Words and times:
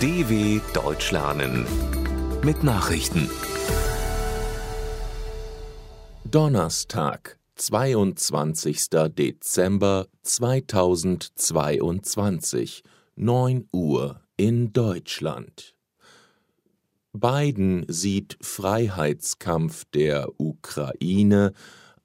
DW 0.00 0.60
Deutsch 0.74 1.10
lernen 1.10 1.66
mit 2.44 2.62
Nachrichten. 2.62 3.28
Donnerstag, 6.24 7.36
22. 7.56 8.90
Dezember 9.08 10.06
2022, 10.22 12.84
9 13.16 13.68
Uhr 13.72 14.20
in 14.36 14.72
Deutschland. 14.72 15.74
Biden 17.12 17.84
sieht 17.88 18.38
Freiheitskampf 18.40 19.84
der 19.92 20.28
Ukraine 20.38 21.52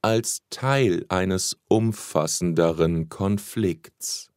als 0.02 0.39
Teil 0.50 1.05
eines 1.10 1.57
umfassenderen 1.68 3.10
Konflikts. 3.10 4.32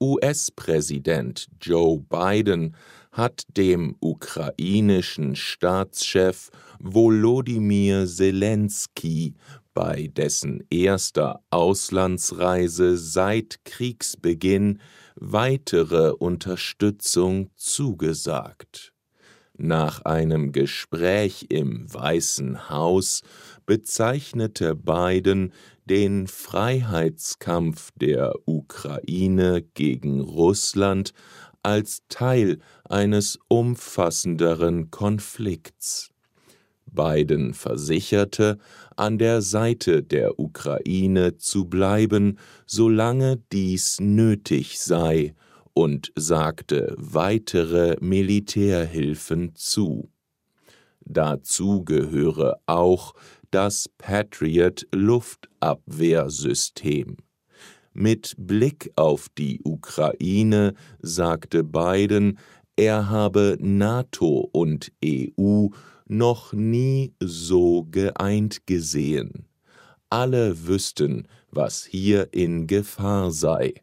US-Präsident 0.00 1.48
Joe 1.60 1.98
Biden 1.98 2.76
hat 3.12 3.44
dem 3.56 3.96
ukrainischen 4.00 5.36
Staatschef 5.36 6.50
Volodymyr 6.80 8.06
Zelensky 8.06 9.34
bei 9.72 10.08
dessen 10.08 10.64
erster 10.70 11.40
Auslandsreise 11.50 12.98
seit 12.98 13.64
Kriegsbeginn 13.64 14.80
weitere 15.16 16.10
Unterstützung 16.12 17.50
zugesagt. 17.56 18.95
Nach 19.58 20.04
einem 20.04 20.52
Gespräch 20.52 21.46
im 21.48 21.92
Weißen 21.92 22.68
Haus 22.68 23.22
bezeichnete 23.64 24.74
Biden 24.74 25.52
den 25.86 26.26
Freiheitskampf 26.26 27.90
der 27.94 28.34
Ukraine 28.44 29.62
gegen 29.74 30.20
Russland 30.20 31.12
als 31.62 32.02
Teil 32.08 32.58
eines 32.84 33.38
umfassenderen 33.48 34.90
Konflikts. 34.90 36.10
Biden 36.84 37.54
versicherte, 37.54 38.58
an 38.94 39.18
der 39.18 39.40
Seite 39.40 40.02
der 40.02 40.38
Ukraine 40.38 41.38
zu 41.38 41.64
bleiben, 41.64 42.38
solange 42.66 43.42
dies 43.52 44.00
nötig 44.00 44.78
sei, 44.80 45.34
und 45.76 46.10
sagte 46.16 46.94
weitere 46.96 47.96
Militärhilfen 48.00 49.54
zu. 49.54 50.10
Dazu 51.04 51.84
gehöre 51.84 52.56
auch 52.64 53.12
das 53.50 53.90
Patriot 53.98 54.86
Luftabwehrsystem. 54.92 57.18
Mit 57.92 58.34
Blick 58.38 58.90
auf 58.96 59.28
die 59.36 59.60
Ukraine 59.64 60.72
sagte 61.00 61.62
Biden, 61.62 62.38
er 62.76 63.10
habe 63.10 63.58
NATO 63.60 64.48
und 64.52 64.90
EU 65.04 65.66
noch 66.06 66.54
nie 66.54 67.12
so 67.20 67.86
geeint 67.90 68.66
gesehen. 68.66 69.44
Alle 70.08 70.66
wüssten, 70.66 71.28
was 71.50 71.84
hier 71.84 72.32
in 72.32 72.66
Gefahr 72.66 73.30
sei, 73.30 73.74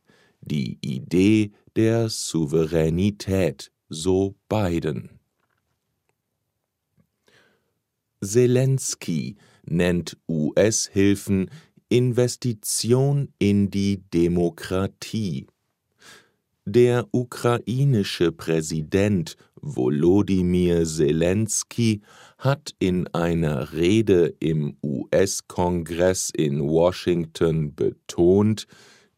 die 0.41 0.80
Idee 0.81 1.52
der 1.75 2.09
Souveränität, 2.09 3.71
so 3.89 4.35
Biden. 4.49 5.09
Zelensky 8.23 9.35
nennt 9.66 10.17
US-Hilfen 10.27 11.49
Investition 11.89 13.29
in 13.38 13.69
die 13.69 14.01
Demokratie. 14.13 15.47
Der 16.66 17.07
ukrainische 17.11 18.31
Präsident 18.31 19.35
Volodymyr 19.61 20.85
Zelensky 20.85 22.01
hat 22.38 22.73
in 22.79 23.07
einer 23.13 23.73
Rede 23.73 24.34
im 24.40 24.78
US-Kongress 24.81 26.29
in 26.35 26.61
Washington 26.61 27.75
betont, 27.75 28.66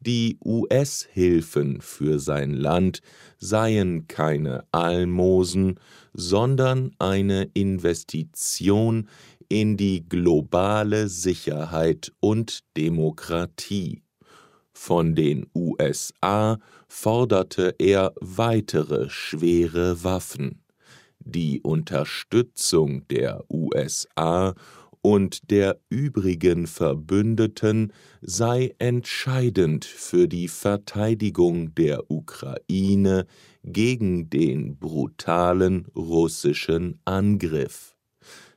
die 0.05 0.38
US-Hilfen 0.43 1.81
für 1.81 2.19
sein 2.19 2.51
Land 2.51 3.01
seien 3.38 4.07
keine 4.07 4.63
Almosen, 4.71 5.79
sondern 6.13 6.91
eine 6.99 7.49
Investition 7.53 9.09
in 9.49 9.77
die 9.77 10.07
globale 10.07 11.07
Sicherheit 11.07 12.11
und 12.19 12.59
Demokratie. 12.77 14.01
Von 14.73 15.16
den 15.16 15.47
USA 15.55 16.59
forderte 16.87 17.75
er 17.79 18.13
weitere 18.19 19.09
schwere 19.09 20.03
Waffen. 20.03 20.61
Die 21.19 21.61
Unterstützung 21.61 23.07
der 23.07 23.43
USA 23.49 24.53
und 25.05 25.51
der 25.51 25.79
übrigen 25.88 26.66
Verbündeten 26.66 27.93
sei 28.23 28.73
entscheidend 28.79 29.85
für 29.85 30.27
die 30.27 30.47
Verteidigung 30.47 31.75
der 31.75 32.09
Ukraine 32.09 33.27
gegen 33.63 34.31
den 34.31 34.79
brutalen 34.79 35.85
russischen 35.95 36.97
Angriff. 37.05 37.95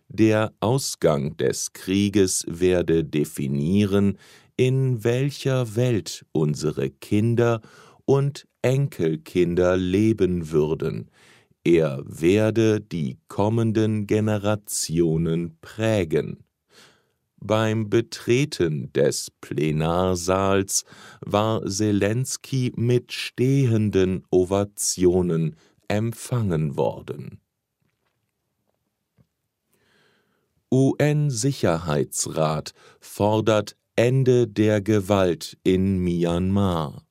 Der 0.08 0.54
Ausgang 0.60 1.36
des 1.36 1.74
Krieges 1.74 2.46
werde 2.48 3.04
definieren, 3.04 4.16
in 4.56 5.04
welcher 5.04 5.76
Welt 5.76 6.24
unsere 6.32 6.88
Kinder 6.88 7.60
und 8.06 8.48
Enkelkinder 8.62 9.76
leben 9.76 10.50
würden, 10.50 11.10
er 11.76 12.02
werde 12.04 12.80
die 12.80 13.18
kommenden 13.28 14.06
Generationen 14.06 15.58
prägen. 15.60 16.44
Beim 17.40 17.88
Betreten 17.88 18.92
des 18.92 19.30
Plenarsaals 19.40 20.84
war 21.20 21.64
Zelensky 21.66 22.72
mit 22.74 23.12
stehenden 23.12 24.24
Ovationen 24.30 25.54
empfangen 25.86 26.76
worden. 26.76 27.40
UN-Sicherheitsrat 30.70 32.74
fordert 33.00 33.76
Ende 33.96 34.46
der 34.46 34.82
Gewalt 34.82 35.56
in 35.64 35.98
Myanmar. 35.98 37.07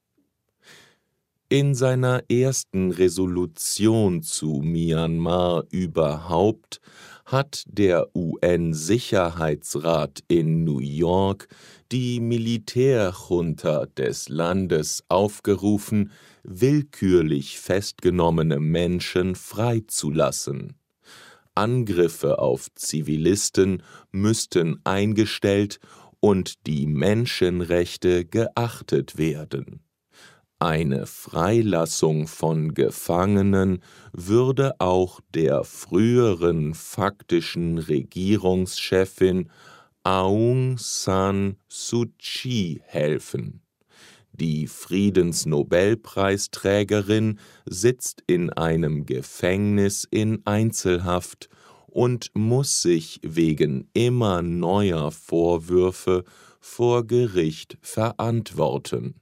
In 1.50 1.76
seiner 1.76 2.30
ersten 2.30 2.92
Resolution 2.92 4.22
zu 4.22 4.60
Myanmar 4.62 5.64
überhaupt 5.72 6.82
hat 7.24 7.64
der 7.68 8.14
UN-Sicherheitsrat 8.14 10.26
in 10.28 10.66
New 10.66 10.80
York 10.80 11.48
die 11.90 12.20
Militärjunta 12.20 13.86
des 13.86 14.28
Landes 14.28 15.06
aufgerufen, 15.08 16.12
willkürlich 16.44 17.62
festgenommene 17.62 18.60
Menschen 18.60 19.36
freizulassen. 19.36 20.74
Angriffe 21.56 22.40
auf 22.40 22.68
Zivilisten 22.76 23.84
müssten 24.12 24.82
eingestellt 24.84 25.80
und 26.20 26.68
die 26.68 26.88
Menschenrechte 26.88 28.26
geachtet 28.26 29.18
werden. 29.18 29.87
Eine 30.60 31.06
Freilassung 31.06 32.26
von 32.26 32.74
Gefangenen 32.74 33.84
würde 34.12 34.74
auch 34.80 35.20
der 35.36 35.64
früheren 35.64 36.74
faktischen 36.74 37.78
Regierungschefin 37.78 39.52
Aung 40.02 40.80
San 40.80 41.58
Suu 41.68 42.08
Kyi 42.18 42.82
helfen. 42.86 43.62
Die 44.32 44.66
Friedensnobelpreisträgerin 44.66 47.38
sitzt 47.68 48.24
in 48.26 48.52
einem 48.52 49.06
Gefängnis 49.06 50.08
in 50.10 50.44
Einzelhaft 50.48 51.50
und 51.86 52.32
muss 52.34 52.82
sich 52.82 53.20
wegen 53.22 53.92
immer 53.94 54.42
neuer 54.42 55.12
Vorwürfe 55.12 56.24
vor 56.60 57.06
Gericht 57.06 57.78
verantworten. 57.82 59.22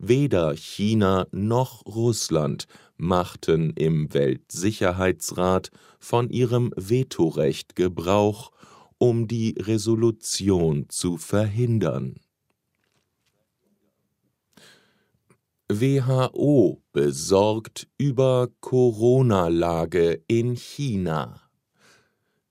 Weder 0.00 0.54
China 0.54 1.26
noch 1.32 1.84
Russland 1.84 2.68
machten 2.96 3.70
im 3.70 4.14
Weltsicherheitsrat 4.14 5.72
von 5.98 6.30
ihrem 6.30 6.72
Vetorecht 6.76 7.74
Gebrauch, 7.74 8.52
um 8.98 9.26
die 9.26 9.56
Resolution 9.58 10.88
zu 10.88 11.16
verhindern. 11.16 12.20
WHO 15.68 16.80
besorgt 16.92 17.88
über 17.98 18.50
Corona-Lage 18.60 20.22
in 20.28 20.54
China. 20.54 21.40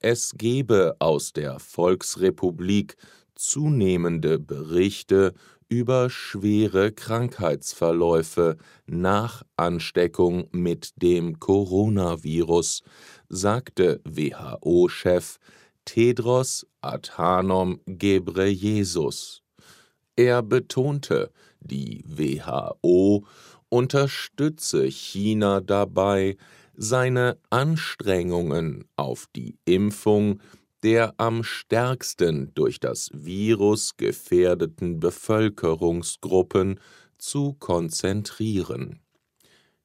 Es 0.00 0.32
gebe 0.36 0.96
aus 0.98 1.32
der 1.32 1.58
Volksrepublik 1.58 2.96
zunehmende 3.34 4.38
Berichte 4.38 5.32
über 5.68 6.10
schwere 6.10 6.92
Krankheitsverläufe 6.92 8.58
nach 8.86 9.42
Ansteckung 9.56 10.48
mit 10.52 11.02
dem 11.02 11.40
Coronavirus, 11.40 12.82
sagte 13.28 14.00
WHO-Chef 14.04 15.38
Tedros 15.84 16.66
Adhanom 16.80 17.80
Ghebreyesus. 17.86 19.43
Er 20.16 20.42
betonte, 20.42 21.30
die 21.60 22.04
WHO 22.06 23.26
unterstütze 23.68 24.84
China 24.86 25.60
dabei, 25.60 26.36
seine 26.76 27.38
Anstrengungen 27.50 28.84
auf 28.96 29.26
die 29.34 29.56
Impfung 29.64 30.40
der 30.84 31.14
am 31.16 31.42
stärksten 31.42 32.52
durch 32.54 32.78
das 32.78 33.08
Virus 33.14 33.96
gefährdeten 33.96 35.00
Bevölkerungsgruppen 35.00 36.78
zu 37.16 37.54
konzentrieren. 37.54 39.00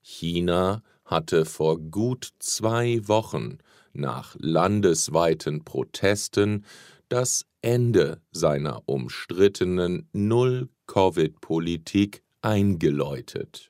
China 0.02 0.84
hatte 1.06 1.46
vor 1.46 1.80
gut 1.80 2.34
zwei 2.40 3.00
Wochen 3.08 3.60
nach 3.94 4.36
landesweiten 4.40 5.64
Protesten 5.64 6.66
das 7.10 7.46
Ende 7.62 8.22
seiner 8.32 8.88
umstrittenen 8.88 10.08
Null-Covid-Politik 10.14 12.24
eingeläutet. 12.42 13.70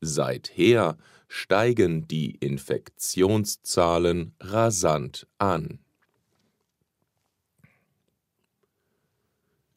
Seither 0.00 0.96
steigen 1.28 2.08
die 2.08 2.34
Infektionszahlen 2.36 4.34
rasant 4.40 5.26
an. 5.38 5.78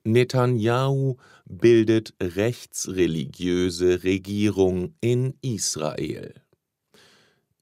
Netanyahu 0.03 1.17
bildet 1.45 2.13
rechtsreligiöse 2.21 4.03
Regierung 4.03 4.93
in 5.01 5.33
Israel. 5.41 6.46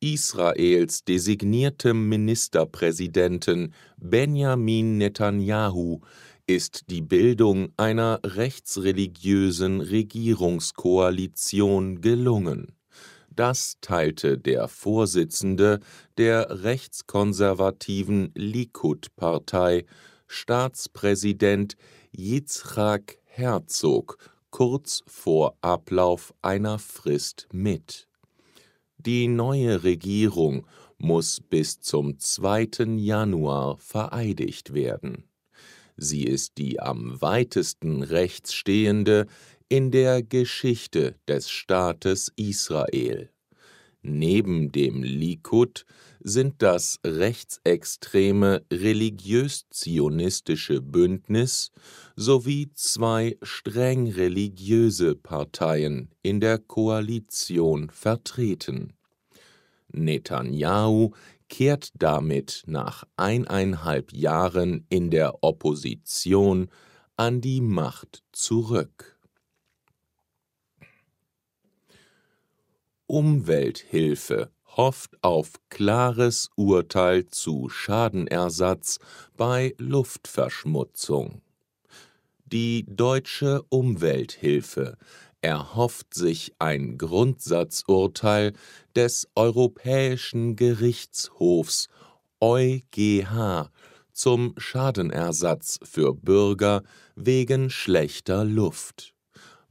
Israels 0.05 1.03
designiertem 1.03 2.07
Ministerpräsidenten 2.07 3.73
Benjamin 3.97 4.99
Netanyahu 4.99 6.01
ist 6.45 6.91
die 6.91 7.01
Bildung 7.01 7.69
einer 7.75 8.19
rechtsreligiösen 8.23 9.81
Regierungskoalition 9.81 12.01
gelungen. 12.01 12.75
Das 13.31 13.77
teilte 13.81 14.37
der 14.37 14.67
Vorsitzende 14.67 15.79
der 16.19 16.63
rechtskonservativen 16.63 18.29
Likud-Partei, 18.35 19.85
Staatspräsident 20.27 21.77
Yitzhak 22.15 23.17
Herzog, 23.23 24.19
kurz 24.51 25.01
vor 25.07 25.57
Ablauf 25.61 26.31
einer 26.43 26.77
Frist 26.77 27.47
mit. 27.51 28.07
Die 29.05 29.27
neue 29.27 29.83
Regierung 29.83 30.65
muss 30.97 31.39
bis 31.39 31.79
zum 31.79 32.17
2. 32.17 32.97
Januar 32.97 33.77
vereidigt 33.77 34.73
werden. 34.73 35.29
Sie 35.95 36.23
ist 36.23 36.57
die 36.57 36.79
am 36.79 37.21
weitesten 37.21 38.01
rechts 38.01 38.55
stehende 38.55 39.27
in 39.69 39.91
der 39.91 40.23
Geschichte 40.23 41.19
des 41.27 41.51
Staates 41.51 42.33
Israel. 42.35 43.29
Neben 44.07 44.71
dem 44.71 45.01
Likud 45.01 45.83
sind 46.19 46.61
das 46.61 46.99
rechtsextreme 47.03 48.63
religiös-zionistische 48.71 50.79
Bündnis 50.79 51.71
sowie 52.15 52.69
zwei 52.75 53.35
streng 53.41 54.11
religiöse 54.11 55.15
Parteien 55.15 56.11
in 56.21 56.39
der 56.39 56.59
Koalition 56.59 57.89
vertreten. 57.89 58.93
Netanyahu 59.91 61.13
kehrt 61.49 61.89
damit 61.95 62.61
nach 62.67 63.05
eineinhalb 63.17 64.13
Jahren 64.13 64.85
in 64.89 65.09
der 65.09 65.43
Opposition 65.43 66.69
an 67.17 67.41
die 67.41 67.61
Macht 67.61 68.21
zurück. 68.31 69.14
Umwelthilfe 73.07 74.51
hofft 74.65 75.15
auf 75.21 75.53
klares 75.69 76.49
Urteil 76.55 77.27
zu 77.27 77.69
Schadenersatz 77.69 78.99
bei 79.37 79.73
Luftverschmutzung. 79.77 81.41
Die 82.45 82.85
deutsche 82.87 83.63
Umwelthilfe 83.69 84.97
erhofft 85.41 86.13
sich 86.13 86.53
ein 86.59 86.97
Grundsatzurteil 86.97 88.53
des 88.95 89.27
Europäischen 89.35 90.55
Gerichtshofs 90.55 91.87
EuGH 92.39 93.69
zum 94.11 94.53
Schadenersatz 94.57 95.79
für 95.83 96.13
Bürger 96.13 96.83
wegen 97.15 97.69
schlechter 97.69 98.43
Luft. 98.43 99.14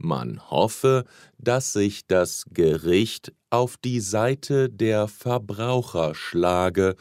Man 0.05 0.51
hoffe, 0.51 1.07
dass 1.39 1.73
sich 1.73 2.07
das 2.07 2.45
Gericht 2.53 3.33
auf 3.49 3.79
die 3.79 4.01
Seite 4.01 4.69
der 4.69 5.09
Verbraucher 5.09 6.15
schlage 6.15 6.95